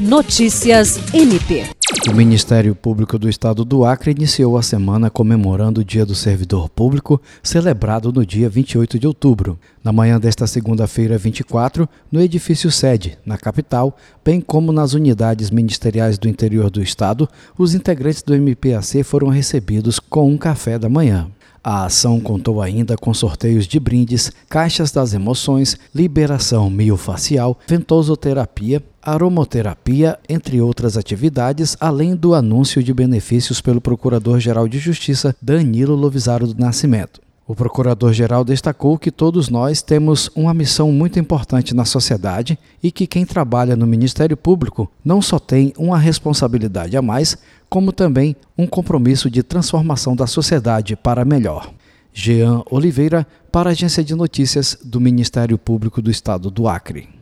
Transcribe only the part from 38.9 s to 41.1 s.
que todos nós temos uma missão